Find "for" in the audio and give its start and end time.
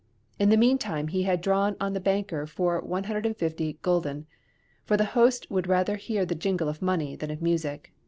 2.47-2.81, 4.83-4.97